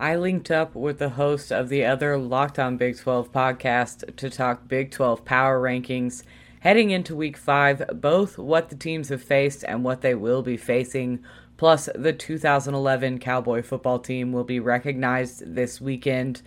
[0.00, 4.28] I linked up with the host of the other Locked On Big 12 podcast to
[4.28, 6.24] talk Big 12 power rankings
[6.60, 10.56] heading into week five, both what the teams have faced and what they will be
[10.56, 11.22] facing.
[11.56, 16.42] Plus, the 2011 Cowboy football team will be recognized this weekend.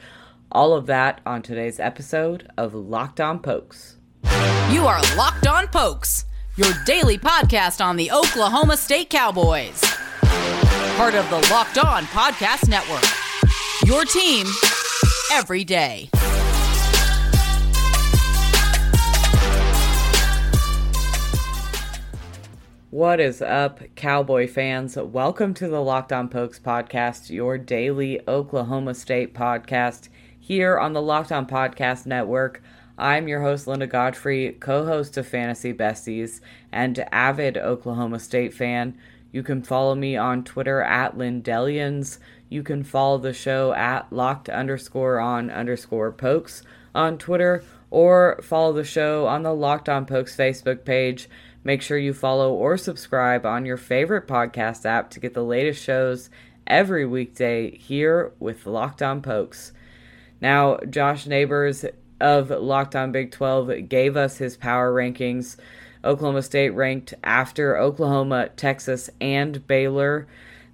[0.51, 3.95] All of that on today's episode of Locked On Pokes.
[4.69, 6.25] You are Locked On Pokes,
[6.57, 9.79] your daily podcast on the Oklahoma State Cowboys.
[10.97, 13.26] Part of the Locked On Podcast Network.
[13.87, 14.45] Your team
[15.31, 16.09] every day.
[22.89, 24.97] What is up, Cowboy fans?
[24.97, 31.01] Welcome to the Locked On Pokes podcast, your daily Oklahoma State podcast here on the
[31.01, 32.61] Locked On Podcast Network.
[32.97, 36.41] I'm your host, Linda Godfrey, co host of Fantasy Besties
[36.73, 38.97] and avid Oklahoma State fan.
[39.31, 42.17] You can follow me on Twitter at Lindellians.
[42.49, 46.63] You can follow the show at locked underscore on underscore pokes
[46.95, 51.29] on Twitter or follow the show on the Locked On Pokes Facebook page.
[51.63, 55.83] Make sure you follow or subscribe on your favorite podcast app to get the latest
[55.83, 56.29] shows
[56.65, 59.71] every weekday here with Locked On Pokes.
[60.41, 61.85] Now, Josh Neighbors
[62.19, 65.57] of Locked On Big 12 gave us his power rankings.
[66.03, 70.27] Oklahoma State ranked after Oklahoma, Texas, and Baylor.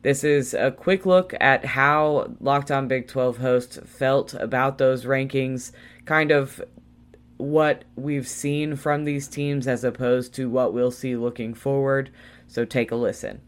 [0.03, 5.05] This is a quick look at how Locked On Big 12 hosts felt about those
[5.05, 5.71] rankings,
[6.03, 6.61] kind of
[7.37, 12.11] what we've seen from these teams as opposed to what we'll see looking forward.
[12.47, 13.39] So take a listen.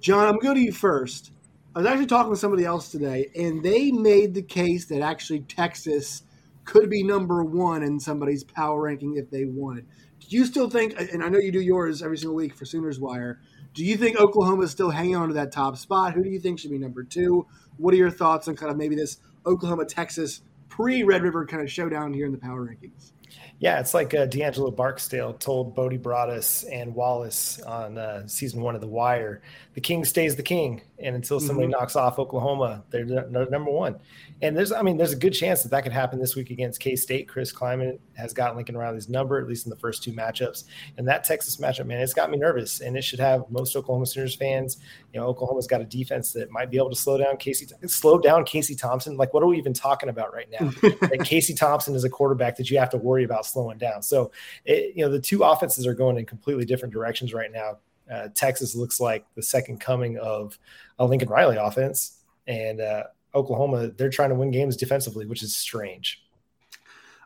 [0.00, 1.30] John, I'm going to you first.
[1.76, 5.40] I was actually talking to somebody else today, and they made the case that actually
[5.40, 6.24] Texas
[6.64, 9.86] could be number one in somebody's power ranking if they wanted.
[10.18, 12.98] Do you still think, and I know you do yours every single week for Sooners
[12.98, 13.40] Wire,
[13.74, 16.14] do you think Oklahoma is still hanging on to that top spot?
[16.14, 17.46] Who do you think should be number two?
[17.76, 21.60] What are your thoughts on kind of maybe this Oklahoma Texas pre Red River kind
[21.60, 23.12] of showdown here in the power rankings?
[23.60, 28.74] Yeah, it's like uh, D'Angelo Barksdale told Bodie Broadus and Wallace on uh, season one
[28.74, 29.42] of The Wire,
[29.74, 31.78] "The king stays the king, and until somebody mm-hmm.
[31.78, 33.98] knocks off Oklahoma, they're, number one."
[34.42, 36.80] And there's, I mean, there's a good chance that that could happen this week against
[36.80, 37.28] K State.
[37.28, 40.64] Chris Klieman has got Lincoln Riley's number, at least in the first two matchups.
[40.98, 42.80] And that Texas matchup, man, it's got me nervous.
[42.80, 44.78] And it should have most Oklahoma Sooners fans.
[45.12, 48.18] You know, Oklahoma's got a defense that might be able to slow down Casey, slow
[48.18, 49.16] down Casey Thompson.
[49.16, 50.70] Like, what are we even talking about right now?
[50.82, 54.02] that Casey Thompson is a quarterback that you have to worry about slowing down.
[54.02, 54.32] So,
[54.64, 57.78] it, you know, the two offenses are going in completely different directions right now.
[58.10, 60.58] Uh, Texas looks like the second coming of
[60.98, 62.20] a Lincoln Riley offense.
[62.46, 66.22] And uh, Oklahoma, they're trying to win games defensively, which is strange.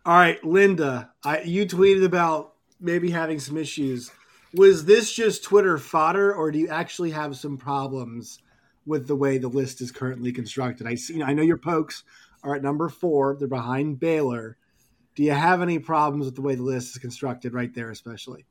[0.06, 4.10] All right, Linda, I, you tweeted about maybe having some issues.
[4.54, 8.38] Was this just Twitter fodder, or do you actually have some problems
[8.86, 10.86] with the way the list is currently constructed?
[10.86, 11.22] I see.
[11.22, 12.04] I know your pokes
[12.42, 14.56] are at number four; they're behind Baylor.
[15.18, 18.46] Do you have any problems with the way the list is constructed right there, especially?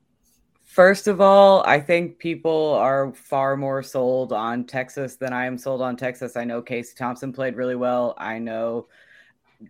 [0.64, 5.56] First of all, I think people are far more sold on Texas than I am
[5.56, 6.36] sold on Texas.
[6.36, 8.14] I know Casey Thompson played really well.
[8.18, 8.88] I know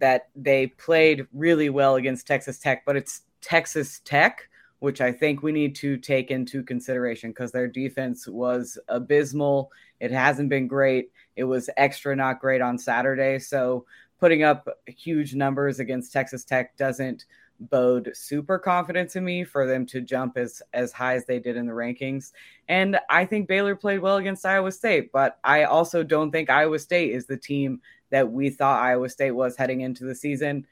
[0.01, 4.49] that they played really well against Texas Tech, but it's Texas Tech,
[4.81, 9.71] which I think we need to take into consideration because their defense was abysmal.
[10.01, 11.13] It hasn't been great.
[11.37, 13.39] It was extra not great on Saturday.
[13.39, 13.87] So
[14.19, 17.27] putting up huge numbers against Texas Tech doesn't
[17.61, 21.57] bode super confidence in me for them to jump as as high as they did
[21.57, 22.33] in the rankings.
[22.69, 26.79] And I think Baylor played well against Iowa State, but I also don't think Iowa
[26.79, 27.81] State is the team
[28.11, 30.67] that we thought Iowa State was heading into the season.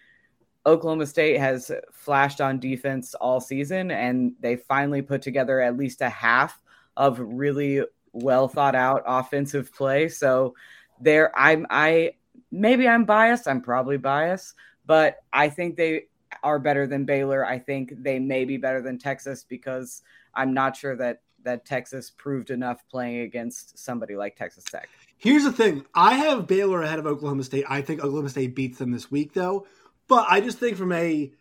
[0.65, 6.01] Oklahoma State has flashed on defense all season and they finally put together at least
[6.01, 6.61] a half
[6.97, 10.09] of really well thought out offensive play.
[10.09, 10.55] So
[11.01, 12.13] there I'm I
[12.51, 14.55] maybe I'm biased, I'm probably biased,
[14.87, 16.05] but I think they
[16.43, 17.45] are better than Baylor.
[17.45, 20.03] I think they may be better than Texas because
[20.35, 24.89] I'm not sure that that Texas proved enough playing against somebody like Texas Tech.
[25.17, 27.65] Here's the thing: I have Baylor ahead of Oklahoma State.
[27.69, 29.67] I think Oklahoma State beats them this week, though.
[30.09, 31.33] But I just think from a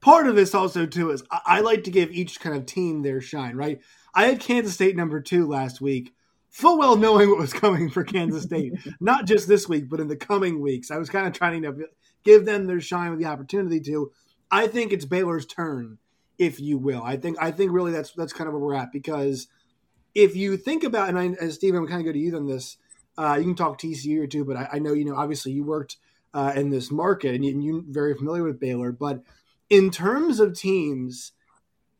[0.00, 3.02] part of this also too is I, I like to give each kind of team
[3.02, 3.56] their shine.
[3.56, 3.80] Right?
[4.14, 6.14] I had Kansas State number two last week
[6.52, 10.06] full well knowing what was coming for Kansas State, not just this week, but in
[10.06, 10.90] the coming weeks.
[10.90, 11.88] I was kind of trying to
[12.22, 14.12] give them their shine with the opportunity to.
[14.50, 15.98] I think it's Baylor's turn,
[16.38, 17.02] if you will.
[17.02, 19.48] I think I think really that's that's kind of where we're at because
[20.14, 22.46] if you think about and I, and Stephen, I'm kind of go to you on
[22.46, 22.76] this.
[23.16, 25.64] Uh, you can talk TCU or two, but I, I, know you know obviously you
[25.64, 25.96] worked
[26.32, 28.90] uh, in this market and, you, and you're very familiar with Baylor.
[28.90, 29.22] But
[29.68, 31.32] in terms of teams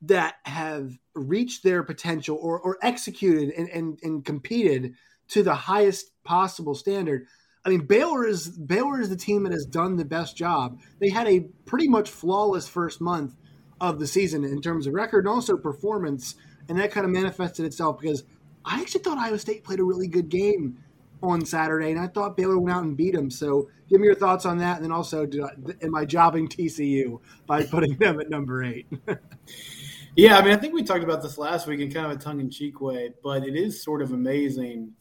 [0.03, 4.95] that have reached their potential or, or executed and, and, and competed
[5.29, 7.27] to the highest possible standard.
[7.65, 10.81] I mean, Baylor is Baylor is the team that has done the best job.
[11.01, 13.37] They had a pretty much flawless first month
[13.81, 16.35] of the season in terms of record and also performance,
[16.69, 18.25] and that kind of manifested itself because
[18.65, 20.79] I actually thought Iowa State played a really good game
[21.23, 23.31] on Saturday, and I thought Baylor went out and beat them.
[23.31, 25.27] So, give me your thoughts on that, and then also,
[25.83, 28.87] am I jobbing TCU by putting them at number eight?
[30.17, 32.21] yeah, I mean, I think we talked about this last week in kind of a
[32.21, 34.93] tongue-in-cheek way, but it is sort of amazing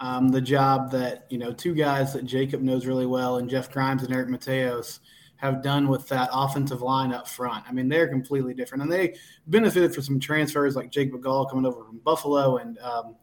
[0.00, 3.70] um, the job that you know two guys that Jacob knows really well, and Jeff
[3.70, 5.00] Grimes and Eric Mateos
[5.36, 7.64] have done with that offensive line up front.
[7.68, 9.14] I mean, they're completely different, and they
[9.46, 13.14] benefited from some transfers like Jacob Gall coming over from Buffalo and um,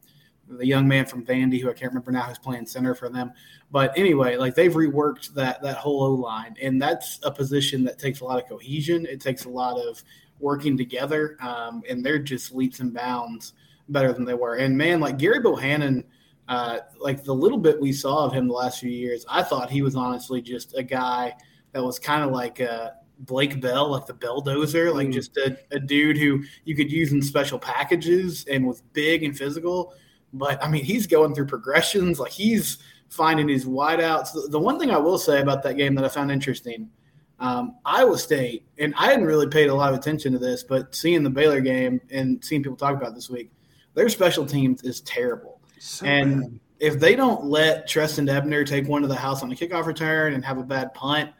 [0.48, 3.32] the young man from Vandy, who I can't remember now, who's playing center for them.
[3.70, 7.98] But anyway, like they've reworked that that whole O line, and that's a position that
[7.98, 9.06] takes a lot of cohesion.
[9.06, 10.02] It takes a lot of
[10.38, 13.54] working together, um, and they're just leaps and bounds
[13.88, 14.56] better than they were.
[14.56, 16.04] And man, like Gary Bohanon,–
[16.48, 19.70] uh, like the little bit we saw of him the last few years, I thought
[19.70, 21.34] he was honestly just a guy
[21.72, 22.90] that was kind of like uh,
[23.20, 25.12] Blake Bell, like the Belldozer, like mm.
[25.12, 29.36] just a, a, dude who you could use in special packages and was big and
[29.36, 29.94] physical.
[30.32, 32.78] But I mean, he's going through progressions, like he's
[33.08, 34.32] finding his wideouts.
[34.32, 36.90] The, the one thing I will say about that game that I found interesting.
[37.38, 40.94] Um, Iowa State, and I hadn't really paid a lot of attention to this, but
[40.94, 43.50] seeing the Baylor game and seeing people talk about this week,
[43.94, 45.60] their special teams is terrible.
[45.78, 46.60] So and bad.
[46.80, 50.32] if they don't let Trestan Ebner take one to the house on a kickoff return
[50.32, 51.30] and have a bad punt,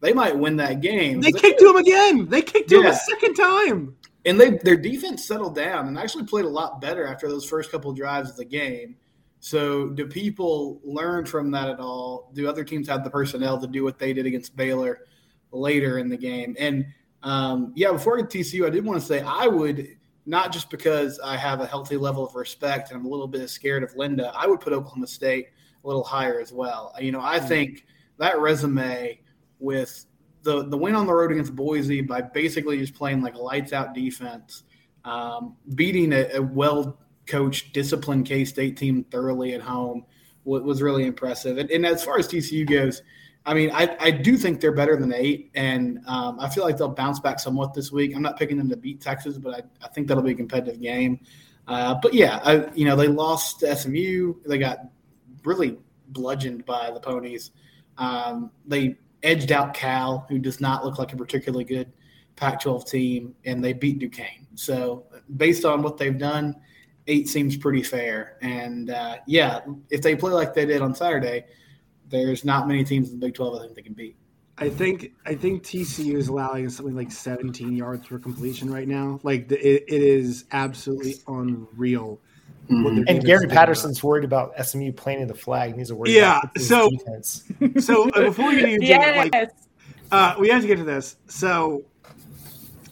[0.00, 1.20] they might win that game.
[1.20, 2.28] They kicked to him again.
[2.28, 2.82] They kicked to yeah.
[2.82, 3.96] him a second time.
[4.24, 7.70] And they their defense settled down and actually played a lot better after those first
[7.70, 8.96] couple drives of the game.
[9.40, 12.30] So, do people learn from that at all?
[12.32, 15.00] Do other teams have the personnel to do what they did against Baylor
[15.50, 16.54] later in the game?
[16.58, 16.86] And
[17.24, 19.96] um, yeah, before I get TCU, I did want to say I would
[20.26, 23.48] not just because I have a healthy level of respect and I'm a little bit
[23.50, 24.32] scared of Linda.
[24.36, 25.48] I would put Oklahoma State
[25.82, 26.94] a little higher as well.
[27.00, 27.46] You know, I hmm.
[27.46, 27.86] think
[28.18, 29.20] that resume
[29.58, 30.06] with
[30.42, 33.72] the the win on the road against Boise by basically just playing like a lights
[33.72, 34.64] out defense,
[35.04, 40.04] um, beating a, a well coached, disciplined K State team thoroughly at home
[40.44, 41.58] was, was really impressive.
[41.58, 43.02] And, and as far as TCU goes,
[43.44, 46.76] I mean, I, I do think they're better than eight, and um, I feel like
[46.76, 48.14] they'll bounce back somewhat this week.
[48.14, 50.80] I'm not picking them to beat Texas, but I, I think that'll be a competitive
[50.80, 51.20] game.
[51.66, 54.34] Uh, but yeah, I, you know, they lost to SMU.
[54.46, 54.78] They got
[55.44, 55.78] really
[56.08, 57.50] bludgeoned by the Ponies.
[57.98, 61.92] Um, they edged out Cal, who does not look like a particularly good
[62.36, 64.46] Pac-12 team, and they beat Duquesne.
[64.54, 66.56] So based on what they've done,
[67.06, 68.38] eight seems pretty fair.
[68.42, 69.60] And uh, yeah,
[69.90, 71.44] if they play like they did on Saturday–
[72.12, 74.16] there's not many teams in the Big 12 I think they can beat.
[74.58, 79.18] I think I think TCU is allowing something like 17 yards per completion right now.
[79.22, 82.20] Like the, it, it is absolutely unreal.
[82.70, 83.04] Mm-hmm.
[83.08, 84.08] And Gary Patterson's about.
[84.08, 85.76] worried about SMU planting the flag.
[85.76, 86.40] He's a worried yeah.
[86.56, 86.88] so
[87.80, 89.30] so uh, before we get into yes.
[89.32, 89.50] like
[90.10, 91.16] uh, we have to get to this.
[91.26, 91.84] So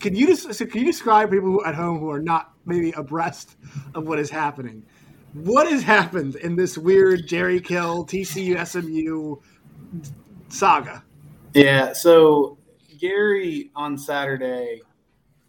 [0.01, 3.57] can you just so can you describe people at home who are not maybe abreast
[3.95, 4.85] of what is happening?
[5.33, 9.37] what has happened in this weird Jerry Kill TCU SMU
[10.49, 11.05] saga?
[11.55, 12.59] Yeah, so
[12.99, 14.83] Gary on Saturday,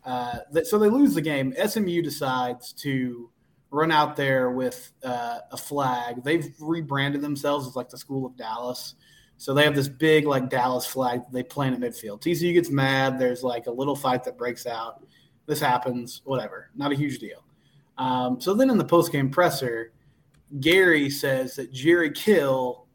[0.05, 1.53] uh, so they lose the game.
[1.65, 3.29] SMU decides to
[3.71, 6.23] run out there with uh, a flag.
[6.23, 8.95] They've rebranded themselves as like the School of Dallas.
[9.37, 12.21] So they have this big like Dallas flag they plant at midfield.
[12.21, 13.17] TCU gets mad.
[13.17, 15.05] There's like a little fight that breaks out.
[15.47, 16.21] This happens.
[16.25, 16.69] Whatever.
[16.75, 17.43] Not a huge deal.
[17.97, 19.93] Um, so then in the post game presser,
[20.59, 22.87] Gary says that Jerry Kill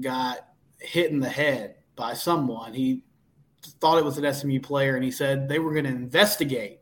[0.00, 0.48] got
[0.78, 2.74] hit in the head by someone.
[2.74, 3.02] He
[3.80, 6.80] thought it was an SMU player, and he said they were going to investigate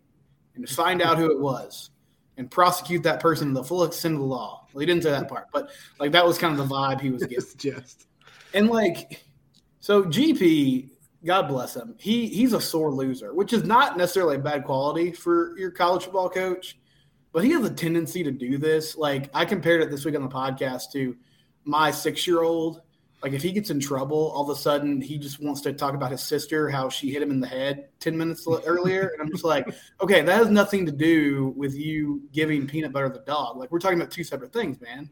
[0.55, 1.91] and find out who it was
[2.39, 4.67] and prosecute that person to the full extent of the law.
[4.73, 7.11] Well, he didn't say that part, but like that was kind of the vibe he
[7.11, 7.45] was getting.
[7.57, 8.07] Just
[8.55, 9.25] and like
[9.81, 10.89] so, GP,
[11.25, 15.13] God bless him, he he's a sore loser, which is not necessarily a bad quality
[15.13, 16.79] for your college football coach
[17.33, 18.97] but he has a tendency to do this.
[18.97, 21.17] Like I compared it this week on the podcast to
[21.65, 22.83] my six year old.
[23.23, 25.95] Like if he gets in trouble, all of a sudden he just wants to talk
[25.95, 29.31] about his sister, how she hit him in the head ten minutes earlier, and I'm
[29.31, 29.67] just like,
[30.01, 33.57] okay, that has nothing to do with you giving peanut butter the dog.
[33.57, 35.11] Like we're talking about two separate things, man.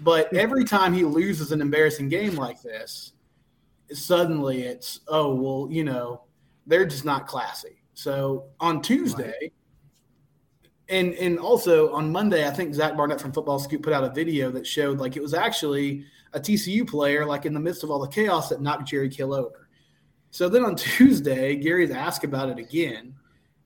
[0.00, 3.12] But every time he loses an embarrassing game like this,
[3.92, 6.22] suddenly it's oh well, you know,
[6.66, 7.82] they're just not classy.
[7.94, 9.52] So on Tuesday, right
[10.88, 14.10] and and also on Monday, I think Zach Barnett from Football Scoop put out a
[14.10, 17.90] video that showed like it was actually a TCU player, like in the midst of
[17.90, 19.68] all the chaos, that knocked Jerry Kill over.
[20.30, 23.14] So then on Tuesday, Gary's asked about it again,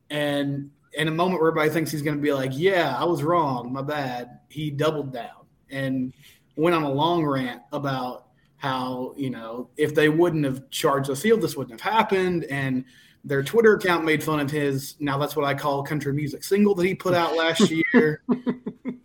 [0.08, 3.22] and in a moment where everybody thinks he's going to be like, "Yeah, I was
[3.22, 6.14] wrong, my bad," he doubled down and
[6.56, 11.16] went on a long rant about how you know if they wouldn't have charged the
[11.16, 12.84] field, this wouldn't have happened, and
[13.24, 14.96] their Twitter account made fun of his.
[15.00, 18.22] Now that's what I call country music single that he put out last year,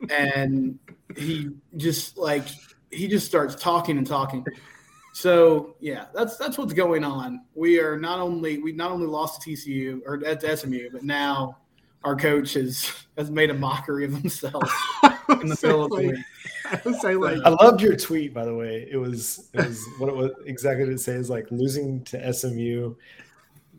[0.10, 0.79] and
[1.15, 2.48] he just like
[2.91, 4.45] he just starts talking and talking.
[5.13, 7.45] So yeah, that's that's what's going on.
[7.53, 11.57] We are not only we not only lost to TCU or to SMU, but now
[12.03, 14.63] our coach has has made a mockery of himself
[15.29, 16.15] in the middle of the week.
[16.65, 18.88] I say like I loved your tweet by the way.
[18.89, 22.95] It was it was what it was exactly what it says like losing to SMU.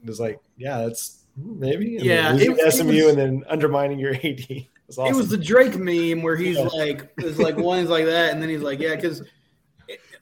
[0.03, 3.99] It was like yeah, that's maybe and yeah, losing it, SMU was, and then undermining
[3.99, 4.67] your AD.
[4.87, 5.15] Was awesome.
[5.15, 6.65] It was the Drake meme where he's yeah.
[6.67, 9.23] like, there's like ones like that, and then he's like, yeah, because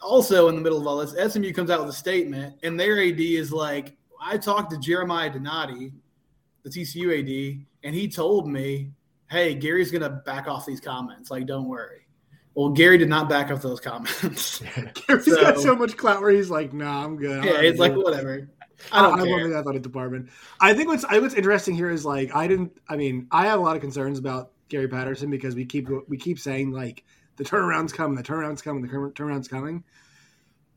[0.00, 3.00] also in the middle of all this, SMU comes out with a statement, and their
[3.02, 5.92] AD is like, I talked to Jeremiah Donati,
[6.62, 8.90] the TCU AD, and he told me,
[9.30, 11.30] hey, Gary's going to back off these comments.
[11.30, 12.00] Like, don't worry.
[12.54, 14.62] Well, Gary did not back off those comments.
[15.08, 17.80] Gary's so, got so much clout where he's like, "Nah, I'm good." I'm yeah, it's
[17.80, 18.48] like whatever.
[18.92, 19.20] I don't.
[19.20, 20.30] I, I love the athletic department.
[20.60, 22.76] I think what's I, what's interesting here is like I didn't.
[22.88, 26.16] I mean, I have a lot of concerns about Gary Patterson because we keep we
[26.16, 27.04] keep saying like
[27.36, 29.84] the turnaround's coming, the turnaround's coming, the turnaround's coming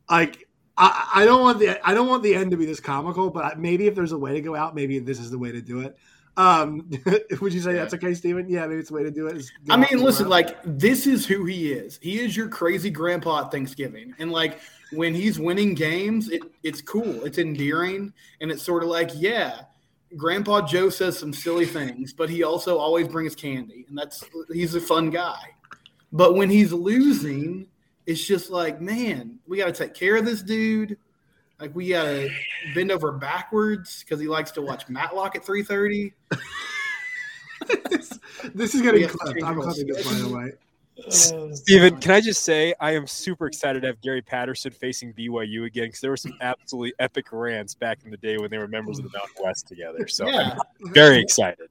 [0.10, 3.30] like I, I don't want the I don't want the end to be this comical,
[3.30, 5.62] but maybe if there's a way to go out, maybe this is the way to
[5.62, 5.98] do it.
[6.38, 6.88] Um,
[7.42, 7.80] would you say yeah.
[7.80, 8.48] that's okay, Steven?
[8.48, 9.44] Yeah, maybe it's the way to do it.
[9.70, 12.00] I mean, listen, like this is who he is.
[12.02, 14.60] He is your crazy grandpa at Thanksgiving, and like
[14.92, 19.62] when he's winning games, it, it's cool, it's endearing, and it's sort of like, yeah,
[20.16, 24.76] Grandpa Joe says some silly things, but he also always brings candy, and that's he's
[24.76, 25.40] a fun guy.
[26.12, 27.68] But when he's losing,
[28.06, 30.98] it's just like, man, we got to take care of this dude.
[31.60, 32.30] Like we got to
[32.74, 36.14] bend over backwards because he likes to watch Matlock at three thirty.
[37.90, 38.20] this,
[38.54, 39.44] this, is getting clipped.
[39.44, 40.52] I'm clipping this by the way.
[41.06, 45.14] Uh, Steven, can I just say I am super excited to have Gary Patterson facing
[45.14, 48.58] BYU again because there were some absolutely epic rants back in the day when they
[48.58, 50.08] were members of the Mountain West together.
[50.08, 50.58] So yeah.
[50.84, 51.70] I'm very excited.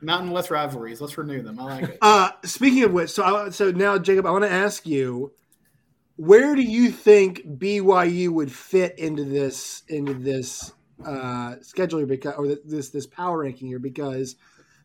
[0.00, 1.00] Mountain West rivalries.
[1.00, 1.58] Let's renew them.
[1.58, 1.98] I like it.
[2.00, 5.32] Uh, speaking of which, so I, so now Jacob, I want to ask you
[6.16, 10.72] where do you think BYU would fit into this into this
[11.04, 14.36] uh, schedule because or this this power ranking here because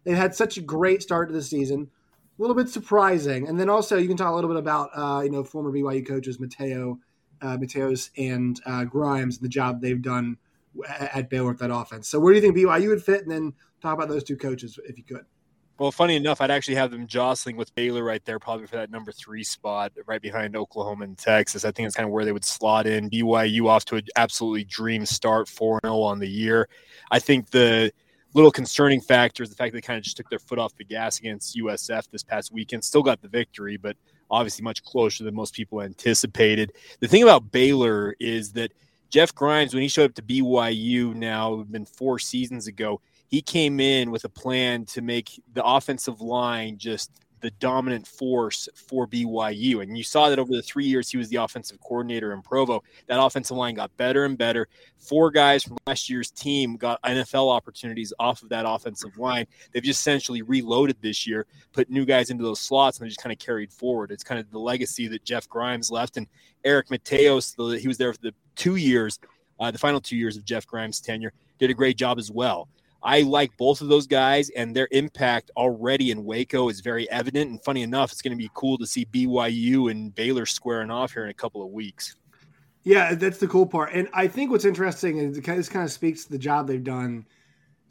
[0.04, 1.90] they had such a great start to the season,
[2.38, 5.22] a little bit surprising, and then also you can talk a little bit about uh,
[5.24, 7.00] you know former BYU coaches Mateo,
[7.42, 10.38] uh, Mateos and uh, Grimes and the job they've done
[10.90, 12.10] at Baylor with that offense.
[12.10, 14.80] So where do you think BYU would fit, and then talk about those two coaches
[14.88, 15.26] if you could.
[15.80, 18.92] Well, funny enough, I'd actually have them jostling with Baylor right there, probably for that
[18.92, 21.66] number three spot, right behind Oklahoma and Texas.
[21.66, 23.10] I think it's kind of where they would slot in.
[23.10, 26.70] BYU off to an absolutely dream start, 4 0 on the year.
[27.10, 27.92] I think the
[28.34, 30.76] little concerning factor is the fact that they kind of just took their foot off
[30.76, 32.84] the gas against USF this past weekend.
[32.84, 33.96] Still got the victory, but
[34.30, 36.74] obviously much closer than most people anticipated.
[37.00, 38.72] The thing about Baylor is that
[39.10, 43.42] Jeff Grimes, when he showed up to BYU now, it been four seasons ago, he
[43.42, 47.12] came in with a plan to make the offensive line just
[47.44, 49.84] the dominant force for BYU.
[49.84, 52.82] And you saw that over the three years he was the offensive coordinator in Provo,
[53.08, 54.70] that offensive line got better and better.
[54.98, 59.46] Four guys from last year's team got NFL opportunities off of that offensive line.
[59.72, 63.22] They've just essentially reloaded this year, put new guys into those slots, and they just
[63.22, 64.12] kind of carried forward.
[64.12, 66.16] It's kind of the legacy that Jeff Grimes left.
[66.16, 66.28] And
[66.64, 69.20] Eric Mateos, he was there for the two years,
[69.60, 72.70] uh, the final two years of Jeff Grimes' tenure, did a great job as well.
[73.04, 77.52] I like both of those guys, and their impact already in Waco is very evident.
[77.52, 81.14] And funny enough, it's going to be cool to see BYU and Baylor squaring off
[81.14, 82.16] here in a couple of weeks.
[82.84, 83.92] Yeah, that's the cool part.
[83.94, 87.26] And I think what's interesting is this kind of speaks to the job they've done.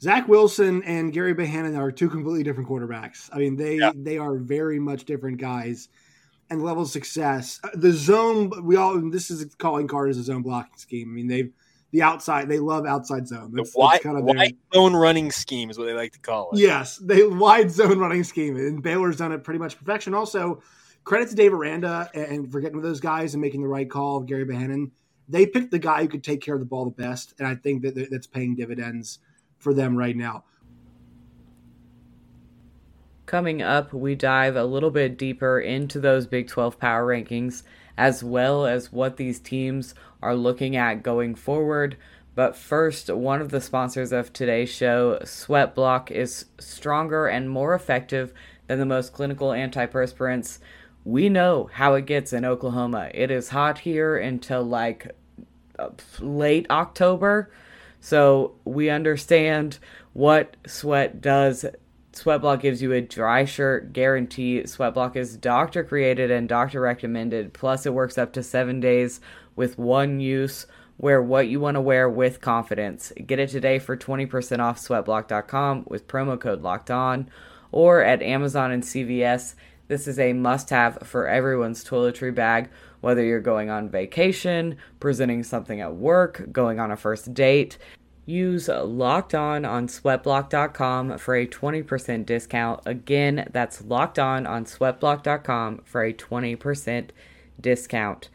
[0.01, 3.29] Zach Wilson and Gary Bohanon are two completely different quarterbacks.
[3.31, 3.91] I mean, they yeah.
[3.95, 5.89] they are very much different guys
[6.49, 7.59] and level of success.
[7.63, 11.09] Uh, the zone we all this is calling card as a zone blocking scheme.
[11.09, 11.51] I mean, they've
[11.93, 12.49] the outside.
[12.49, 13.51] They love outside zone.
[13.53, 16.19] That's, the wide, that's kind of wide zone running scheme is what they like to
[16.19, 16.59] call it.
[16.59, 20.13] Yes, they wide zone running scheme, and Baylor's done it pretty much perfection.
[20.13, 20.61] Also,
[21.05, 24.17] credit to Dave Aranda and for getting with those guys and making the right call.
[24.17, 24.91] Of Gary Bohanon,
[25.29, 27.55] they picked the guy who could take care of the ball the best, and I
[27.55, 29.19] think that that's paying dividends
[29.59, 30.43] for them right now.
[33.27, 37.63] Coming up, we dive a little bit deeper into those Big 12 power rankings,
[37.97, 41.97] as well as what these teams are looking at going forward.
[42.35, 47.75] But first, one of the sponsors of today's show, Sweat Block, is stronger and more
[47.75, 48.33] effective
[48.67, 50.57] than the most clinical antiperspirants.
[51.05, 53.11] We know how it gets in Oklahoma.
[53.13, 55.11] It is hot here until like
[56.19, 57.51] late October.
[57.99, 59.77] So we understand
[60.13, 61.65] what sweat does
[62.13, 64.61] Sweatblock gives you a dry shirt guarantee.
[64.61, 67.53] Sweatblock is doctor created and doctor recommended.
[67.53, 69.19] Plus, it works up to seven days
[69.55, 70.67] with one use.
[70.99, 73.11] Wear what you want to wear with confidence.
[73.25, 77.29] Get it today for 20% off sweatblock.com with promo code locked on
[77.71, 79.55] or at Amazon and CVS.
[79.87, 82.69] This is a must have for everyone's toiletry bag,
[83.01, 87.79] whether you're going on vacation, presenting something at work, going on a first date.
[88.25, 92.79] Use locked on on sweatblock.com for a 20% discount.
[92.85, 97.09] Again, that's locked on on sweatblock.com for a 20%
[97.59, 98.29] discount.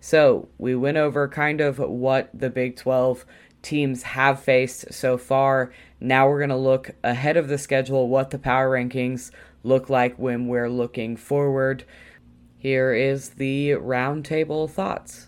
[0.00, 3.24] So, we went over kind of what the Big 12
[3.62, 5.72] teams have faced so far.
[6.00, 9.30] Now we're going to look ahead of the schedule, what the power rankings
[9.62, 11.84] look like when we're looking forward.
[12.58, 15.27] Here is the roundtable thoughts.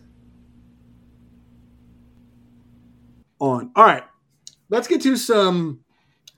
[3.40, 3.72] On.
[3.74, 4.04] All right,
[4.68, 5.80] let's get to some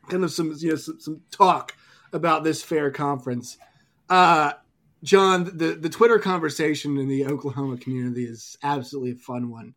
[0.08, 1.74] kind of some you know some, some talk
[2.12, 3.58] about this fair conference.
[4.08, 4.52] Uh,
[5.02, 9.74] John, the the Twitter conversation in the Oklahoma community is absolutely a fun one.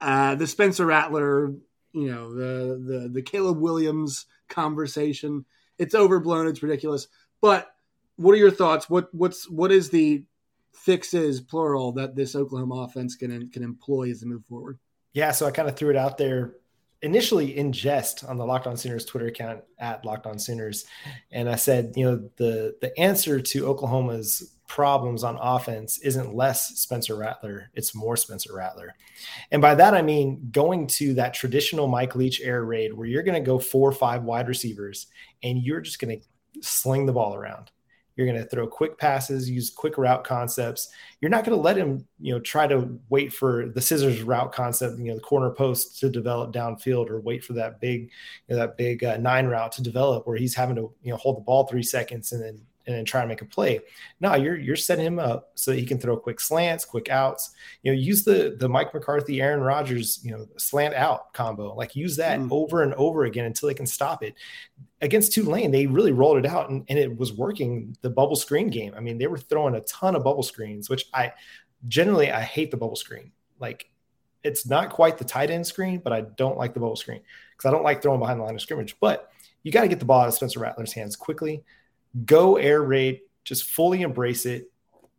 [0.00, 1.54] Uh, the Spencer Rattler,
[1.92, 5.44] you know, the the the Caleb Williams conversation.
[5.78, 6.48] It's overblown.
[6.48, 7.06] It's ridiculous.
[7.40, 7.70] But
[8.16, 8.90] what are your thoughts?
[8.90, 10.24] What what's what is the
[10.72, 14.78] fixes plural that this Oklahoma offense can can employ as they move forward?
[15.16, 16.56] Yeah, so I kind of threw it out there
[17.00, 20.84] initially in jest on the Locked On Sooners Twitter account at Locked On Sooners,
[21.32, 26.78] and I said, you know, the the answer to Oklahoma's problems on offense isn't less
[26.78, 28.94] Spencer Rattler, it's more Spencer Rattler.
[29.52, 33.22] And by that I mean going to that traditional Mike Leach air raid where you're
[33.22, 35.06] going to go four or five wide receivers
[35.42, 36.26] and you're just going to
[36.60, 37.70] sling the ball around.
[38.16, 40.88] You're going to throw quick passes, use quick route concepts.
[41.20, 44.52] You're not going to let him, you know, try to wait for the scissors route
[44.52, 48.10] concept, you know, the corner post to develop downfield, or wait for that big,
[48.48, 51.16] you know, that big uh, nine route to develop, where he's having to, you know,
[51.16, 53.80] hold the ball three seconds and then and then try to make a play.
[54.20, 57.50] No, you're you're setting him up so that he can throw quick slants, quick outs.
[57.82, 61.74] You know, use the the Mike McCarthy, Aaron Rodgers, you know, slant out combo.
[61.74, 62.48] Like use that mm.
[62.50, 64.34] over and over again until they can stop it.
[65.02, 68.68] Against Tulane, they really rolled it out and, and it was working the bubble screen
[68.68, 68.94] game.
[68.96, 71.32] I mean, they were throwing a ton of bubble screens, which I
[71.88, 73.32] generally I hate the bubble screen.
[73.58, 73.90] Like
[74.44, 77.20] it's not quite the tight end screen, but I don't like the bubble screen
[77.50, 78.96] because I don't like throwing behind the line of scrimmage.
[79.00, 79.30] But
[79.64, 81.64] you got to get the ball out of Spencer Rattler's hands quickly
[82.24, 84.70] go air raid, just fully embrace it,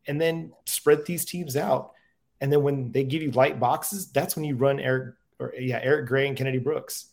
[0.07, 1.91] and then spread these teams out.
[2.39, 5.79] And then when they give you light boxes, that's when you run Eric or yeah,
[5.81, 7.07] Eric Gray and Kennedy Brooks.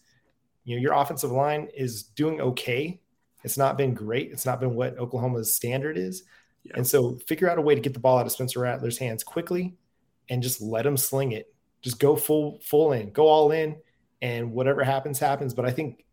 [0.64, 3.01] You know, your offensive line is doing okay.
[3.42, 4.33] It's not been great.
[4.33, 6.25] It's not been what Oklahoma's standard is.
[6.64, 6.75] Yeah.
[6.77, 9.23] And so figure out a way to get the ball out of Spencer Rattler's hands
[9.23, 9.75] quickly
[10.31, 11.53] and just let him sling it.
[11.83, 13.77] Just go full full in, go all in,
[14.23, 15.53] and whatever happens, happens.
[15.53, 16.05] But I think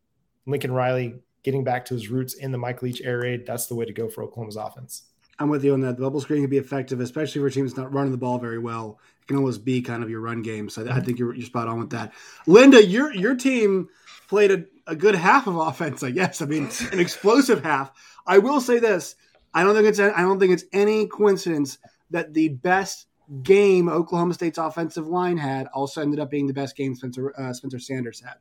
[0.45, 3.75] Lincoln Riley getting back to his roots in the Mike Leach air raid, that's the
[3.75, 5.03] way to go for Oklahoma's offense.
[5.39, 5.97] I'm with you on that.
[5.97, 8.99] The bubble screen can be effective, especially for teams not running the ball very well.
[9.21, 10.69] It can almost be kind of your run game.
[10.69, 10.87] So.
[10.89, 12.13] I think you're, you're spot on with that.
[12.45, 13.89] Linda, your your team
[14.27, 16.41] played a, a good half of offense, I guess.
[16.41, 17.91] I mean, an explosive half.
[18.27, 19.15] I will say this:
[19.53, 21.79] I don't think it's I don't think it's any coincidence
[22.11, 23.07] that the best
[23.41, 27.53] game Oklahoma State's offensive line had also ended up being the best game Spencer uh,
[27.53, 28.35] Spencer Sanders had.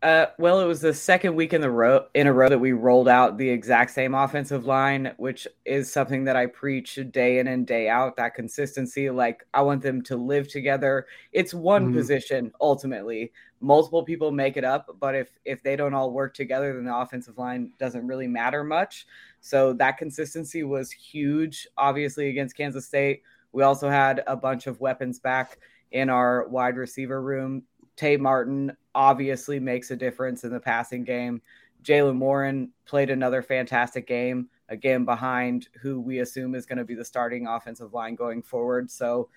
[0.00, 2.70] Uh, well, it was the second week in the row in a row that we
[2.70, 7.48] rolled out the exact same offensive line, which is something that I preach day in
[7.48, 8.16] and day out.
[8.16, 11.06] That consistency, like I want them to live together.
[11.32, 11.96] It's one mm-hmm.
[11.96, 13.32] position ultimately.
[13.60, 16.96] Multiple people make it up, but if if they don't all work together, then the
[16.96, 19.04] offensive line doesn't really matter much.
[19.40, 21.66] So that consistency was huge.
[21.76, 25.58] Obviously, against Kansas State, we also had a bunch of weapons back
[25.90, 27.64] in our wide receiver room.
[27.98, 31.42] Tay Martin obviously makes a difference in the passing game.
[31.82, 36.94] Jaylen Warren played another fantastic game, again behind who we assume is going to be
[36.94, 38.88] the starting offensive line going forward.
[38.90, 39.28] So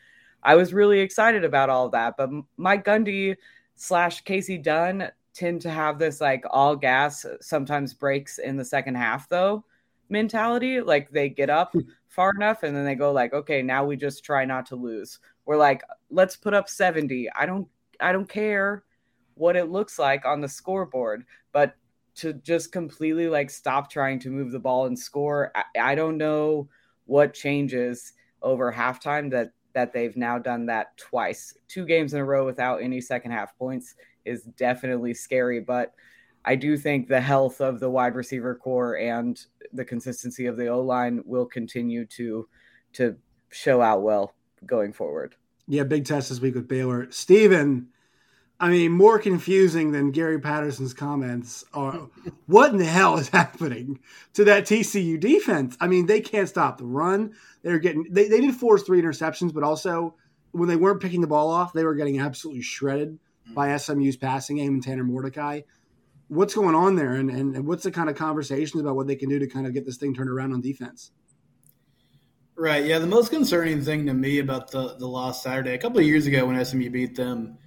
[0.43, 2.17] I was really excited about all that.
[2.17, 3.36] But Mike Gundy
[3.76, 8.95] slash Kasey Dunn tend to have this like all gas, sometimes brakes in the second
[8.95, 9.65] half though
[10.10, 10.82] mentality.
[10.82, 11.80] Like they get up hmm.
[12.10, 15.17] far enough and then they go like, okay, now we just try not to lose.
[15.45, 17.28] We're like, let's put up 70.
[17.32, 17.67] I don't
[18.02, 18.84] I don't care
[19.36, 21.24] what it looks like on the scoreboard.
[21.52, 21.76] But
[22.16, 26.18] to just completely like stop trying to move the ball and score, I, I don't
[26.18, 26.70] know
[27.06, 31.54] what changes over halftime that that they've now done that twice.
[31.68, 35.94] Two games in a row without any second half points is definitely scary, but
[36.44, 39.40] I do think the health of the wide receiver corps and
[39.74, 42.48] the consistency of the O line will continue to
[42.94, 43.16] to
[43.50, 44.34] show out well
[44.66, 45.36] going forward.
[45.68, 47.10] Yeah, big test this week with Baylor.
[47.12, 47.88] Steven,
[48.62, 52.08] I mean, more confusing than Gary Patterson's comments are
[52.45, 54.00] what in the hell is happening
[54.36, 55.76] to that TCU defense?
[55.82, 57.34] I mean, they can't stop the run.
[57.63, 60.13] They're getting they, they did force three interceptions, but also
[60.52, 63.17] when they weren't picking the ball off, they were getting absolutely shredded
[63.56, 65.62] by SMU's passing game and Tanner Mordecai.
[66.28, 69.28] What's going on there and, and what's the kind of conversations about what they can
[69.28, 71.12] do to kind of get this thing turned around on defense?
[72.56, 72.86] Right.
[72.86, 73.00] Yeah.
[73.00, 76.28] The most concerning thing to me about the, the loss Saturday, a couple of years
[76.28, 77.58] ago when SMU beat them,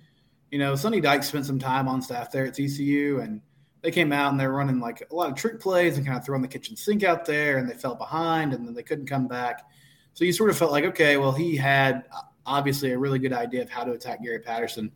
[0.55, 3.41] you know, Sonny Dyke spent some time on staff there at TCU, and
[3.83, 6.17] they came out and they were running like a lot of trick plays and kind
[6.17, 9.07] of throwing the kitchen sink out there, and they fell behind, and then they couldn't
[9.07, 9.69] come back.
[10.13, 12.05] So you sort of felt like, okay, well, he had
[12.47, 14.93] obviously a really good idea of how to attack Gary Patterson,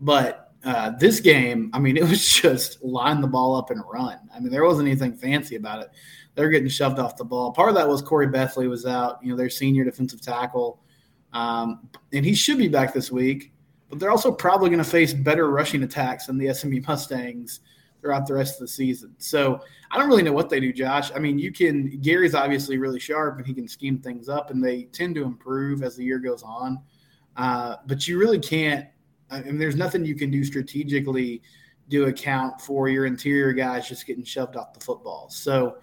[0.00, 4.20] but uh, this game, I mean, it was just line the ball up and run.
[4.32, 5.90] I mean, there wasn't anything fancy about it.
[6.36, 7.50] They're getting shoved off the ball.
[7.50, 10.80] Part of that was Corey Bethley was out, you know, their senior defensive tackle,
[11.32, 13.51] um, and he should be back this week
[13.92, 17.60] but they're also probably going to face better rushing attacks than the SMU Mustangs
[18.00, 19.14] throughout the rest of the season.
[19.18, 21.12] So I don't really know what they do, Josh.
[21.14, 24.64] I mean, you can Gary's obviously really sharp and he can scheme things up, and
[24.64, 26.80] they tend to improve as the year goes on.
[27.36, 28.86] Uh, but you really can't.
[29.30, 31.42] I mean, there's nothing you can do strategically
[31.90, 35.28] to account for your interior guys just getting shoved off the football.
[35.28, 35.76] So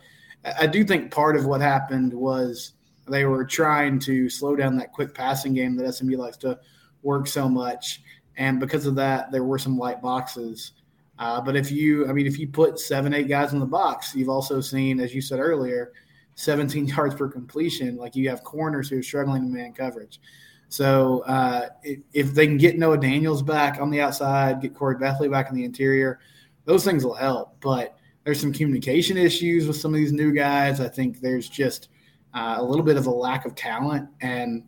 [0.59, 2.71] I do think part of what happened was
[3.07, 6.57] they were trying to slow down that quick passing game that SMU likes to
[7.03, 8.01] work so much,
[8.37, 10.73] and because of that, there were some light boxes.
[11.19, 14.15] Uh, but if you, I mean, if you put seven, eight guys in the box,
[14.15, 15.91] you've also seen, as you said earlier,
[16.35, 17.97] 17 yards per completion.
[17.97, 20.21] Like you have corners who are struggling in man coverage.
[20.69, 25.29] So uh, if they can get Noah Daniels back on the outside, get Corey Bethley
[25.29, 26.19] back in the interior,
[26.65, 27.59] those things will help.
[27.59, 30.79] But there's some communication issues with some of these new guys.
[30.79, 31.89] I think there's just
[32.35, 34.63] uh, a little bit of a lack of talent, and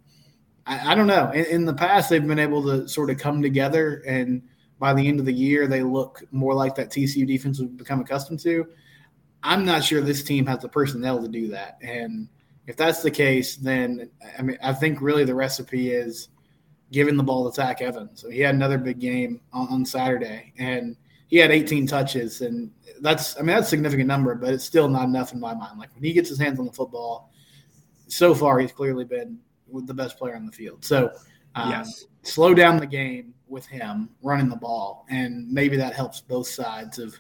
[0.66, 1.32] I, I don't know.
[1.32, 4.42] In, in, the past, they've been able to sort of come together, and
[4.80, 8.02] by the end of the year, they look more like that TCU defense we've become
[8.02, 8.68] accustomed to.
[9.44, 12.28] I'm not sure this team has the personnel to do that, and
[12.68, 16.30] if that's the case, then I mean, I think really the recipe is
[16.92, 18.22] giving the ball to Zach Evans.
[18.22, 20.96] So he had another big game on, on Saturday, and
[21.28, 24.90] he had 18 touches, and that's I mean that's a significant number, but it's still
[24.90, 25.80] not enough in my mind.
[25.80, 27.32] Like when he gets his hands on the football,
[28.08, 29.40] so far he's clearly been
[29.86, 30.84] the best player on the field.
[30.84, 31.12] So
[31.56, 32.06] um, yes.
[32.24, 37.00] slow down the game with him running the ball, and maybe that helps both sides
[37.00, 37.20] of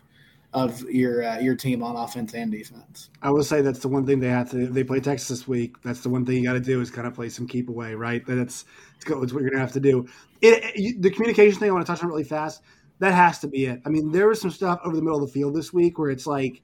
[0.54, 3.10] of your uh, your team on offense and defense.
[3.22, 4.68] I will say that's the one thing they have to.
[4.68, 5.82] They play Texas this week.
[5.82, 7.96] That's the one thing you got to do is kind of play some keep away,
[7.96, 8.26] right?
[8.26, 10.08] That's it's, it's what you're gonna have to do.
[10.42, 12.62] It, it, the communication thing I want to touch on really fast.
[13.00, 13.82] That has to be it.
[13.86, 16.12] I mean, there was some stuff over the middle of the field this week where
[16.12, 16.62] it's like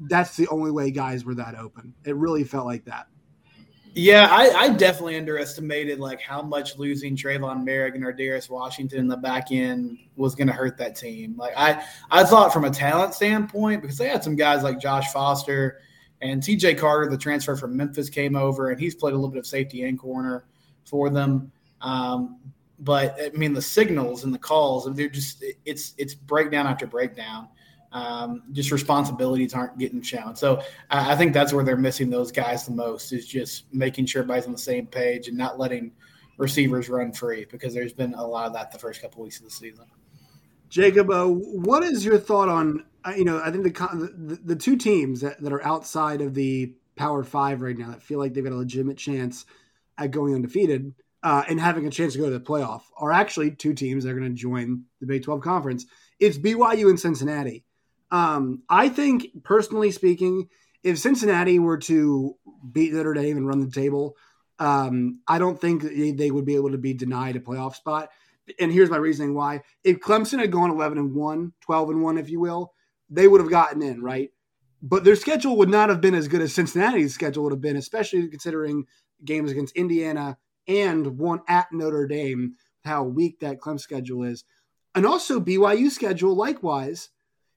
[0.00, 1.94] that's the only way guys were that open.
[2.04, 3.06] It really felt like that.
[3.94, 9.08] Yeah, I, I, definitely underestimated like how much losing Trevon Moehrig and Ar'Darius Washington in
[9.08, 11.36] the back end was going to hurt that team.
[11.36, 15.12] Like I, I thought from a talent standpoint because they had some guys like Josh
[15.12, 15.80] Foster
[16.22, 16.76] and T.J.
[16.76, 19.82] Carter, the transfer from Memphis, came over and he's played a little bit of safety
[19.82, 20.46] and corner
[20.86, 21.52] for them.
[21.82, 22.38] Um,
[22.78, 27.48] but I mean, the signals and the calls, they're just it's it's breakdown after breakdown
[27.92, 30.34] um, just responsibilities aren't getting shown.
[30.34, 34.06] So I, I, think that's where they're missing those guys the most is just making
[34.06, 35.92] sure everybody's on the same page and not letting
[36.38, 39.44] receivers run free because there's been a lot of that the first couple weeks of
[39.44, 39.84] the season.
[40.70, 44.56] Jacob, uh, what is your thought on uh, you know I think the, the, the
[44.56, 48.32] two teams that, that are outside of the Power Five right now that feel like
[48.32, 49.44] they've got a legitimate chance
[49.98, 53.50] at going undefeated uh, and having a chance to go to the playoff are actually
[53.50, 55.86] two teams that are going to join the Big 12 conference.
[56.18, 57.64] It's BYU and Cincinnati.
[58.12, 60.48] Um, I think, personally speaking,
[60.84, 62.36] if Cincinnati were to
[62.70, 64.16] beat Notre Dame and run the table,
[64.58, 68.10] um, I don't think they would be able to be denied a playoff spot.
[68.60, 69.62] And here's my reasoning why.
[69.82, 72.74] If Clemson had gone 11 and 1, 12 and 1, if you will,
[73.08, 74.30] they would have gotten in, right?
[74.82, 77.76] But their schedule would not have been as good as Cincinnati's schedule would have been,
[77.76, 78.84] especially considering
[79.24, 80.36] games against Indiana
[80.68, 84.44] and one at Notre Dame, how weak that Clemson schedule is.
[84.94, 87.08] And also BYU schedule, likewise,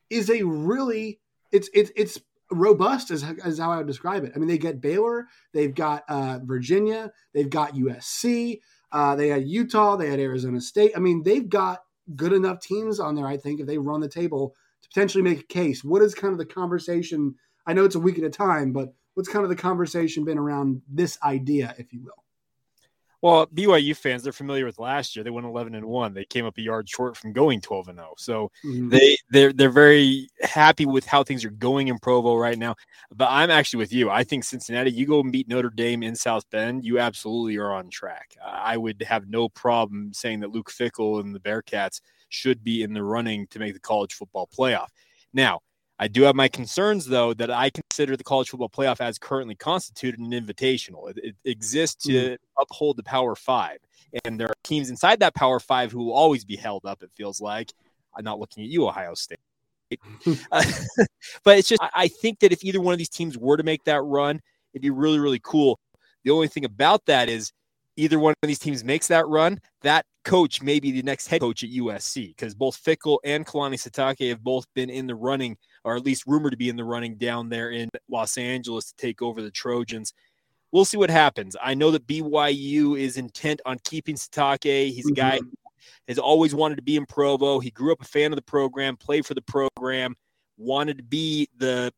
[0.09, 1.19] is a really
[1.51, 2.19] it's it's it's
[2.51, 4.31] robust as, as how I would describe it.
[4.35, 8.59] I mean, they get Baylor, they've got uh, Virginia, they've got USC,
[8.91, 10.91] uh, they had Utah, they had Arizona State.
[10.95, 11.79] I mean, they've got
[12.15, 13.27] good enough teams on there.
[13.27, 15.83] I think if they run the table to potentially make a case.
[15.83, 17.35] What is kind of the conversation?
[17.65, 20.37] I know it's a week at a time, but what's kind of the conversation been
[20.37, 22.24] around this idea, if you will?
[23.25, 25.23] Well, BYU fans, they're familiar with last year.
[25.23, 26.13] They went 11 and 1.
[26.13, 28.13] They came up a yard short from going 12 and 0.
[28.19, 28.89] So mm-hmm.
[28.89, 32.75] they they're they're very happy with how things are going in Provo right now.
[33.15, 34.11] But I'm actually with you.
[34.11, 37.89] I think Cincinnati, you go meet Notre Dame in South Bend, you absolutely are on
[37.89, 38.35] track.
[38.45, 42.93] I would have no problem saying that Luke Fickell and the Bearcats should be in
[42.93, 44.89] the running to make the college football playoff.
[45.33, 45.61] Now,
[45.97, 49.55] I do have my concerns, though, that I consider the college football playoff as currently
[49.55, 51.09] constituted an invitational.
[51.09, 52.37] It, it exists to mm.
[52.59, 53.77] uphold the Power Five.
[54.25, 57.11] And there are teams inside that Power Five who will always be held up, it
[57.15, 57.73] feels like.
[58.15, 59.39] I'm not looking at you, Ohio State.
[60.51, 60.63] uh,
[61.43, 63.83] but it's just, I think that if either one of these teams were to make
[63.85, 64.41] that run,
[64.73, 65.79] it'd be really, really cool.
[66.23, 67.51] The only thing about that is
[67.95, 71.41] either one of these teams makes that run, that coach may be the next head
[71.41, 75.57] coach at USC because both Fickell and Kalani Sitake have both been in the running,
[75.85, 78.95] or at least rumored to be in the running down there in Los Angeles to
[78.97, 80.13] take over the Trojans.
[80.71, 81.55] We'll see what happens.
[81.61, 84.91] I know that BYU is intent on keeping Sitake.
[84.91, 85.47] He's a guy mm-hmm.
[86.07, 87.59] has always wanted to be in Provo.
[87.59, 90.15] He grew up a fan of the program, played for the program,
[90.57, 91.93] wanted to be the,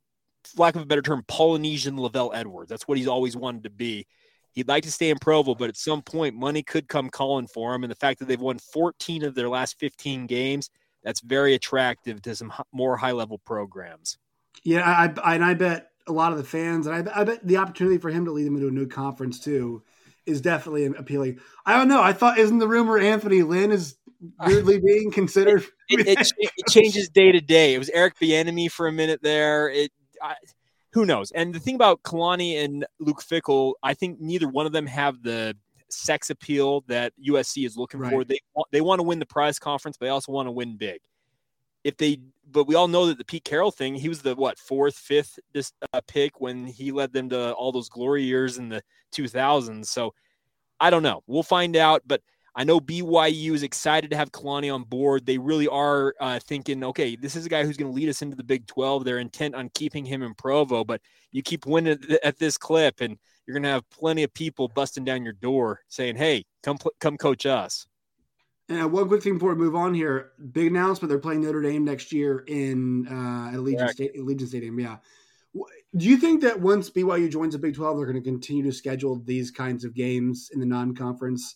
[0.58, 2.70] lack of a better term, Polynesian LaVell Edwards.
[2.70, 4.06] That's what he's always wanted to be.
[4.52, 7.74] He'd like to stay in Provo, but at some point, money could come calling for
[7.74, 7.84] him.
[7.84, 10.70] And the fact that they've won 14 of their last 15 games,
[11.04, 14.18] that's very attractive to some more high level programs.
[14.64, 17.46] Yeah, I, I, and I bet a lot of the fans, and I, I bet
[17.46, 19.84] the opportunity for him to lead them into a new conference too
[20.26, 21.40] is definitely appealing.
[21.66, 22.02] I don't know.
[22.02, 23.96] I thought, isn't the rumor Anthony Lynn is
[24.46, 25.66] weirdly being considered?
[25.90, 27.74] it, it, it, changes day to day.
[27.74, 29.70] It was Eric Bieniemy for a minute there.
[29.70, 29.92] It.
[30.22, 30.36] I,
[30.92, 31.32] who knows?
[31.32, 35.22] And the thing about Kalani and Luke Fickell, I think neither one of them have
[35.22, 35.56] the
[35.90, 38.12] sex appeal that USC is looking right.
[38.12, 38.24] for.
[38.24, 40.78] They want, they want to win the prize conference, but they also want to win
[40.78, 41.00] big.
[41.84, 42.20] If they,
[42.52, 45.40] but we all know that the Pete Carroll thing, he was the what fourth, fifth
[45.54, 48.82] this uh, pick when he led them to all those glory years in the
[49.14, 49.86] 2000s.
[49.86, 50.14] So
[50.80, 51.24] I don't know.
[51.28, 52.22] We'll find out, but
[52.58, 55.28] I know BYU is excited to have Kalani on board.
[55.28, 58.24] They really are uh, thinking, okay, this is a guy who's going to lead us
[58.24, 59.06] into the Big 12.
[59.06, 61.00] They're intent on keeping him in Provo, but
[61.32, 65.06] you keep winning at this clip, and you're going to have plenty of people busting
[65.06, 67.88] down your door saying, hey, come come coach us.
[68.70, 71.10] And one quick thing before we move on here: big announcement.
[71.10, 74.78] They're playing Notre Dame next year in uh, Allegiant, State, Allegiant Stadium.
[74.78, 74.98] Yeah.
[75.96, 78.74] Do you think that once BYU joins the Big 12, they're going to continue to
[78.74, 81.56] schedule these kinds of games in the non-conference?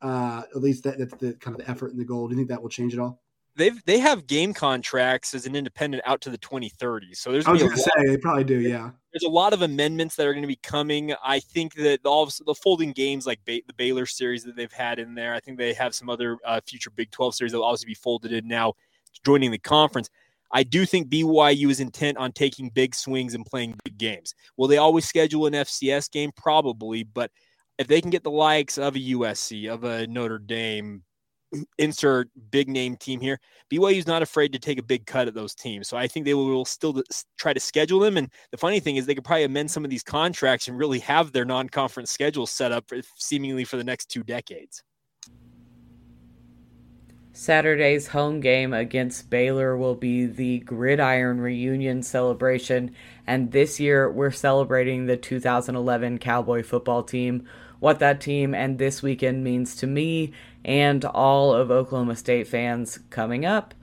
[0.00, 2.28] Uh, at least that, that's the kind of the effort and the goal.
[2.28, 3.21] Do you think that will change at all?
[3.54, 7.16] They've they have game contracts as an independent out to the 2030s.
[7.16, 8.60] So there's I was going to say they probably do.
[8.60, 11.14] Yeah, there's a lot of amendments that are going to be coming.
[11.22, 14.98] I think that all the folding games like ba- the Baylor series that they've had
[14.98, 15.34] in there.
[15.34, 17.94] I think they have some other uh, future Big 12 series that will obviously be
[17.94, 18.72] folded in now,
[19.24, 20.08] joining the conference.
[20.52, 24.34] I do think BYU is intent on taking big swings and playing big games.
[24.56, 26.30] Will they always schedule an FCS game?
[26.36, 27.30] Probably, but
[27.78, 31.02] if they can get the likes of a USC, of a Notre Dame,
[31.78, 33.38] insert big name team here,
[33.70, 35.88] BYU is not afraid to take a big cut at those teams.
[35.88, 37.02] So I think they will still
[37.38, 38.16] try to schedule them.
[38.16, 40.98] And the funny thing is, they could probably amend some of these contracts and really
[41.00, 44.82] have their non conference schedule set up seemingly for the next two decades.
[47.34, 52.94] Saturday's home game against Baylor will be the Gridiron Reunion celebration,
[53.26, 57.48] and this year we're celebrating the 2011 Cowboy football team
[57.82, 60.30] what that team and this weekend means to me
[60.64, 63.74] and all of Oklahoma State fans coming up.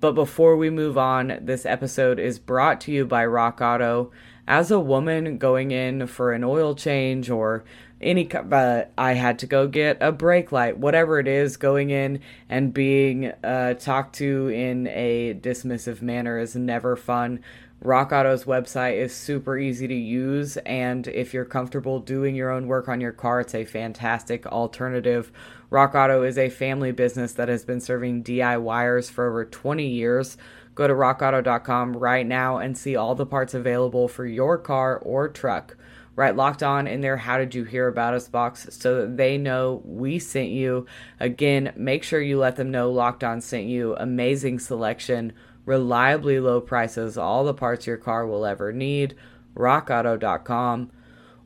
[0.00, 4.10] But before we move on, this episode is brought to you by Rock Auto.
[4.48, 7.62] As a woman going in for an oil change or
[8.00, 12.18] any uh, I had to go get a brake light, whatever it is, going in
[12.48, 17.44] and being uh, talked to in a dismissive manner is never fun.
[17.80, 22.66] Rock Auto's website is super easy to use, and if you're comfortable doing your own
[22.66, 25.30] work on your car, it's a fantastic alternative.
[25.70, 30.36] Rock Auto is a family business that has been serving DIYers for over 20 years.
[30.74, 35.28] Go to rockauto.com right now and see all the parts available for your car or
[35.28, 35.76] truck.
[36.16, 39.38] Right, locked on in their How Did You Hear About Us box so that they
[39.38, 40.86] know we sent you.
[41.20, 43.94] Again, make sure you let them know Locked On sent you.
[43.94, 45.32] Amazing selection
[45.68, 49.14] reliably low prices, all the parts your car will ever need.
[49.54, 50.90] RockAuto.com.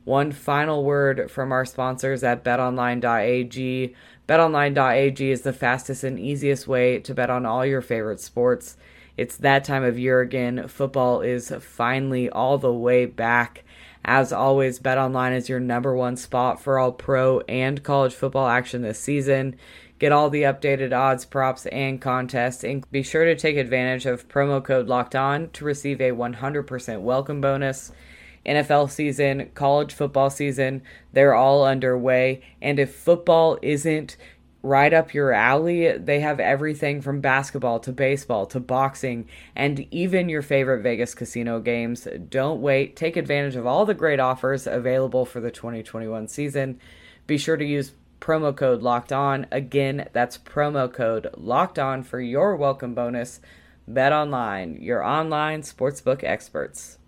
[0.05, 3.93] One final word from our sponsors at betonline.ag.
[4.27, 8.77] BetOnline.ag is the fastest and easiest way to bet on all your favorite sports.
[9.17, 10.69] It's that time of year again.
[10.69, 13.65] Football is finally all the way back.
[14.05, 18.81] As always, BetOnline is your number one spot for all pro and college football action
[18.81, 19.57] this season.
[20.03, 24.27] Get all the updated odds, props, and contests, and be sure to take advantage of
[24.27, 27.89] promo code Locked On to receive a 100% welcome bonus.
[28.45, 30.81] NFL season, college football season,
[31.13, 32.41] they're all underway.
[32.61, 34.17] And if football isn't
[34.61, 40.27] right up your alley, they have everything from basketball to baseball to boxing and even
[40.27, 42.09] your favorite Vegas casino games.
[42.27, 42.97] Don't wait.
[42.97, 46.77] Take advantage of all the great offers available for the 2021 season.
[47.25, 49.45] Be sure to use promo code locked on.
[49.51, 53.41] Again, that's promo code locked on for your welcome bonus.
[53.85, 56.99] Bet online, your online sportsbook experts.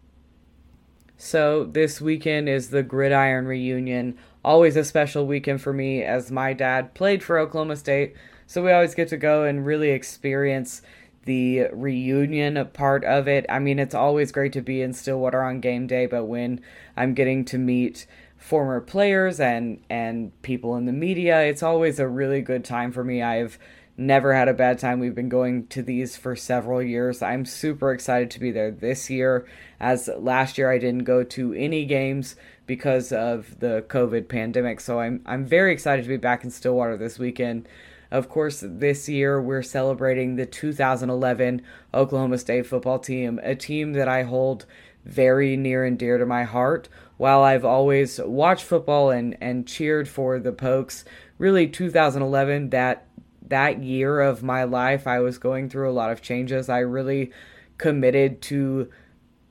[1.16, 4.18] So, this weekend is the Gridiron Reunion.
[4.44, 8.14] Always a special weekend for me as my dad played for Oklahoma State.
[8.46, 10.82] So, we always get to go and really experience
[11.24, 13.46] the reunion part of it.
[13.48, 16.60] I mean, it's always great to be in Stillwater on game day, but when
[16.98, 18.06] I'm getting to meet
[18.46, 23.04] former players and and people in the media, it's always a really good time for
[23.04, 23.22] me.
[23.24, 23.58] I've
[23.98, 25.00] never had a bad time.
[25.00, 27.24] We've been going to these for several years.
[27.24, 29.48] I'm super excited to be there this year,
[29.80, 32.36] as last year I didn't go to any games
[32.68, 34.80] because of the COVID pandemic.
[34.80, 37.68] So I'm I'm very excited to be back in Stillwater this weekend.
[38.12, 41.64] Of course, this year we're celebrating the 2011
[41.96, 44.68] Oklahoma State football team, a team that I hold
[45.04, 46.90] very near and dear to my heart.
[47.18, 51.06] While I've always watched football and, and cheered for the Pokes,
[51.38, 53.08] really 2011, that
[53.48, 56.68] that year of my life, I was going through a lot of changes.
[56.68, 57.32] I really
[57.78, 58.90] committed to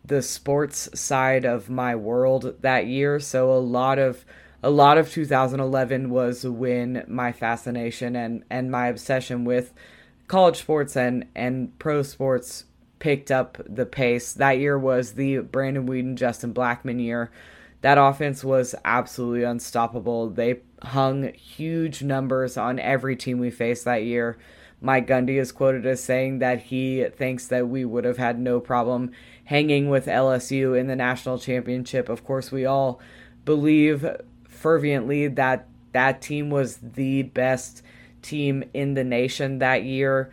[0.05, 3.20] the sports side of my world that year.
[3.20, 4.24] So a lot of
[4.62, 9.72] a lot of 2011 was when my fascination and and my obsession with
[10.27, 12.64] college sports and and pro sports
[12.98, 14.33] picked up the pace.
[14.33, 17.31] That year was the Brandon Weeden, Justin Blackmon year.
[17.84, 20.30] That offense was absolutely unstoppable.
[20.30, 24.38] They hung huge numbers on every team we faced that year.
[24.80, 28.58] Mike Gundy is quoted as saying that he thinks that we would have had no
[28.58, 29.10] problem
[29.44, 32.08] hanging with LSU in the national championship.
[32.08, 33.02] Of course, we all
[33.44, 34.06] believe
[34.48, 37.82] fervently that that team was the best
[38.22, 40.32] team in the nation that year.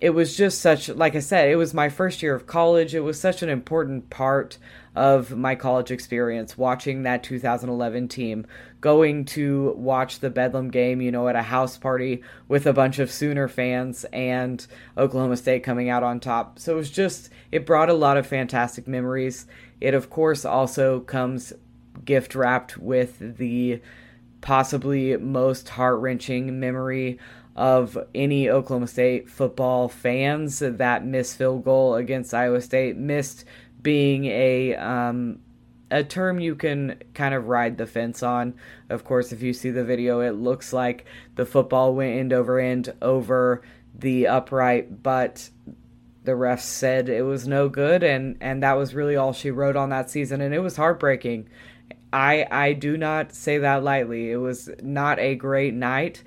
[0.00, 2.94] It was just such, like I said, it was my first year of college.
[2.94, 4.56] It was such an important part
[4.96, 8.44] of my college experience watching that 2011 team
[8.80, 12.98] going to watch the bedlam game you know at a house party with a bunch
[12.98, 14.66] of sooner fans and
[14.98, 16.58] oklahoma state coming out on top.
[16.58, 19.46] So it was just it brought a lot of fantastic memories.
[19.80, 21.52] It of course also comes
[22.04, 23.80] gift wrapped with the
[24.40, 27.18] possibly most heart-wrenching memory
[27.56, 33.44] of any Oklahoma State football fans that missed field goal against Iowa State missed
[33.82, 35.40] being a um,
[35.90, 38.54] a term you can kind of ride the fence on.
[38.88, 42.58] Of course, if you see the video, it looks like the football went end over
[42.58, 43.62] end over
[43.98, 45.50] the upright, but
[46.24, 49.76] the refs said it was no good, and and that was really all she wrote
[49.76, 51.48] on that season, and it was heartbreaking.
[52.12, 54.30] I I do not say that lightly.
[54.30, 56.22] It was not a great night,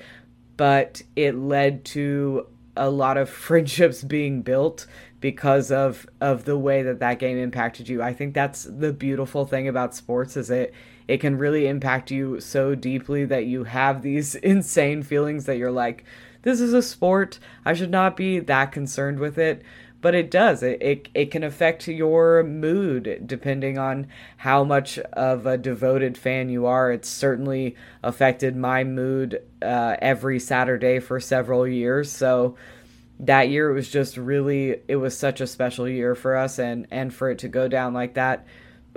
[0.58, 4.88] but it led to a lot of friendships being built
[5.24, 8.04] because of of the way that that game impacted you.
[8.04, 10.74] I think that's the beautiful thing about sports is it
[11.08, 15.72] it can really impact you so deeply that you have these insane feelings that you're
[15.72, 16.04] like
[16.42, 17.40] this is a sport.
[17.64, 19.62] I should not be that concerned with it,
[20.02, 20.62] but it does.
[20.62, 26.50] It, it it can affect your mood depending on how much of a devoted fan
[26.50, 26.92] you are.
[26.92, 32.12] It's certainly affected my mood uh, every Saturday for several years.
[32.12, 32.58] So
[33.20, 36.88] that year it was just really it was such a special year for us and
[36.92, 38.46] and for it to go down like that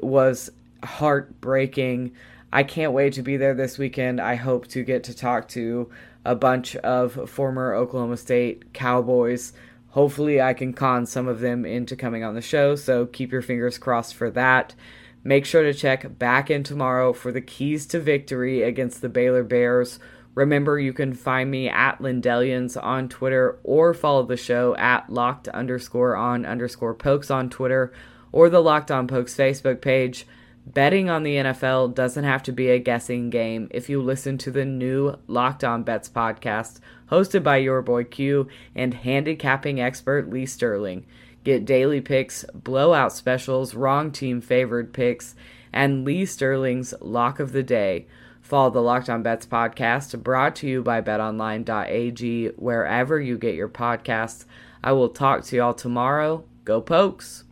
[0.03, 0.51] was
[0.83, 2.13] heartbreaking.
[2.53, 4.21] I can't wait to be there this weekend.
[4.21, 5.91] I hope to get to talk to
[6.25, 9.53] a bunch of former oklahoma state cowboys.
[9.91, 13.43] Hopefully i can con some of them into coming on the show so keep your
[13.43, 14.75] fingers crossed for that.
[15.25, 19.43] Make sure to check back in tomorrow for the keys to victory against the baylor
[19.43, 19.99] bears
[20.37, 25.49] Remember, you can find me at Lindellians on Twitter or follow the show at locked
[25.49, 27.91] underscore on underscore pokes on Twitter
[28.33, 30.27] or the Locked On Pokes Facebook page.
[30.67, 34.51] Betting on the NFL doesn't have to be a guessing game if you listen to
[34.51, 40.45] the new Locked On Bets podcast hosted by your boy Q and handicapping expert Lee
[40.45, 41.07] Sterling.
[41.45, 45.35] Get daily picks, blowout specials, wrong team favored picks,
[45.73, 48.07] and Lee Sterling's lock of the day.
[48.47, 53.69] Follow the Locked On Bets podcast brought to you by betonline.ag wherever you get your
[53.69, 54.45] podcasts.
[54.85, 56.45] I will talk to y'all tomorrow.
[56.65, 57.43] Go Pokes!